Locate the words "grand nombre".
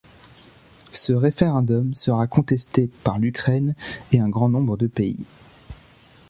4.29-4.75